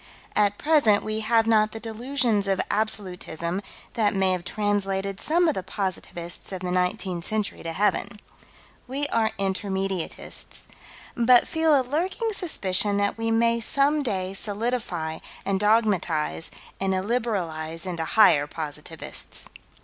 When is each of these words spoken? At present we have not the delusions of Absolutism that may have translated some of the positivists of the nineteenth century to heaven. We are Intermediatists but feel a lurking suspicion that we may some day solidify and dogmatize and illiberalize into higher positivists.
At 0.35 0.57
present 0.57 1.03
we 1.03 1.19
have 1.19 1.45
not 1.45 1.73
the 1.73 1.79
delusions 1.79 2.47
of 2.47 2.59
Absolutism 2.71 3.61
that 3.93 4.15
may 4.15 4.31
have 4.31 4.43
translated 4.43 5.19
some 5.21 5.47
of 5.47 5.53
the 5.53 5.61
positivists 5.61 6.51
of 6.51 6.61
the 6.61 6.71
nineteenth 6.71 7.23
century 7.23 7.61
to 7.61 7.71
heaven. 7.71 8.19
We 8.87 9.05
are 9.09 9.29
Intermediatists 9.37 10.63
but 11.15 11.47
feel 11.47 11.79
a 11.79 11.83
lurking 11.85 12.33
suspicion 12.33 12.97
that 12.97 13.15
we 13.19 13.29
may 13.29 13.59
some 13.59 14.01
day 14.01 14.33
solidify 14.33 15.19
and 15.45 15.59
dogmatize 15.59 16.49
and 16.79 16.95
illiberalize 16.95 17.85
into 17.85 18.03
higher 18.05 18.47
positivists. 18.47 19.49